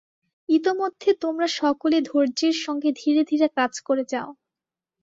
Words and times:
ইতোমধ্যে 0.49 1.09
তোমরা 1.23 1.47
সকলে 1.59 1.97
ধৈর্যের 2.01 2.55
সঙ্গে 2.65 2.89
ধীরে 2.95 3.21
ধীরে 3.23 3.47
কাজ 3.57 3.73
করে 3.87 4.03
যাও। 4.11 4.29